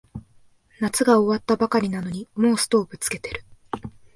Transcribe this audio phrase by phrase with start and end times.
[0.79, 3.45] 夏が終わったばかりなのにもうストーブつけてる